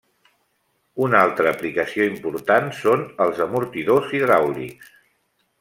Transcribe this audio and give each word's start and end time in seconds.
Una 1.07 1.19
altra 1.25 1.51
aplicació 1.57 2.07
important 2.13 2.73
són 2.81 3.05
els 3.27 3.45
amortidors 3.47 4.17
hidràulics. 4.21 4.93